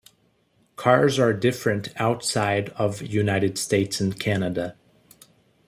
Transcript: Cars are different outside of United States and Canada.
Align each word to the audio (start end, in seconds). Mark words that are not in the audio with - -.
Cars 0.77 1.19
are 1.19 1.31
different 1.31 1.89
outside 1.95 2.69
of 2.69 3.03
United 3.03 3.59
States 3.59 4.01
and 4.01 4.19
Canada. 4.19 4.75